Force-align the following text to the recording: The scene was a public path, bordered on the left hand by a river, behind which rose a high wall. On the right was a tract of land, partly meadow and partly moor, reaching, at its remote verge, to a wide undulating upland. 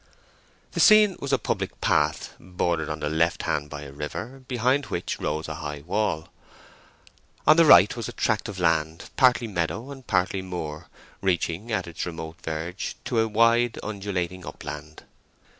The 0.71 0.79
scene 0.79 1.15
was 1.19 1.31
a 1.31 1.37
public 1.37 1.79
path, 1.79 2.33
bordered 2.39 2.89
on 2.89 3.01
the 3.01 3.07
left 3.11 3.43
hand 3.43 3.69
by 3.69 3.83
a 3.83 3.91
river, 3.91 4.41
behind 4.47 4.87
which 4.87 5.19
rose 5.19 5.47
a 5.47 5.53
high 5.53 5.81
wall. 5.81 6.29
On 7.45 7.55
the 7.55 7.65
right 7.65 7.95
was 7.95 8.09
a 8.09 8.11
tract 8.11 8.49
of 8.49 8.57
land, 8.57 9.11
partly 9.15 9.45
meadow 9.45 9.91
and 9.91 10.07
partly 10.07 10.41
moor, 10.41 10.87
reaching, 11.21 11.71
at 11.71 11.85
its 11.85 12.03
remote 12.07 12.37
verge, 12.43 12.95
to 13.05 13.19
a 13.19 13.27
wide 13.27 13.77
undulating 13.83 14.43
upland. 14.43 15.03